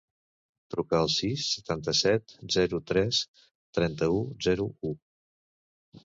Truca 0.73 0.95
al 0.99 1.09
sis, 1.15 1.41
setanta-set, 1.57 2.33
zero, 2.55 2.79
tres, 2.91 3.19
trenta-u, 3.79 4.17
zero, 4.47 4.67
u. 4.93 4.95